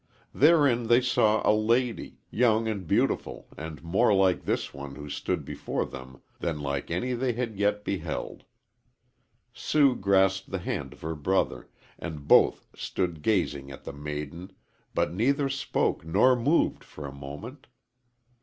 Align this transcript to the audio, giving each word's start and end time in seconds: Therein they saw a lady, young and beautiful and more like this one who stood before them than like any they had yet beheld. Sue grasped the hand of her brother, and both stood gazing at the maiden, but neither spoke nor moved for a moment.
Therein 0.33 0.87
they 0.87 0.99
saw 0.99 1.47
a 1.47 1.53
lady, 1.53 2.21
young 2.31 2.67
and 2.67 2.87
beautiful 2.87 3.47
and 3.55 3.83
more 3.83 4.11
like 4.15 4.45
this 4.45 4.73
one 4.73 4.95
who 4.95 5.11
stood 5.11 5.45
before 5.45 5.85
them 5.85 6.23
than 6.39 6.59
like 6.59 6.89
any 6.89 7.13
they 7.13 7.33
had 7.33 7.55
yet 7.59 7.83
beheld. 7.85 8.45
Sue 9.53 9.95
grasped 9.95 10.49
the 10.49 10.57
hand 10.57 10.93
of 10.93 11.01
her 11.01 11.13
brother, 11.13 11.69
and 11.99 12.27
both 12.27 12.67
stood 12.73 13.21
gazing 13.21 13.69
at 13.69 13.83
the 13.83 13.93
maiden, 13.93 14.51
but 14.95 15.13
neither 15.13 15.49
spoke 15.49 16.03
nor 16.03 16.35
moved 16.35 16.83
for 16.83 17.05
a 17.05 17.13
moment. 17.13 17.67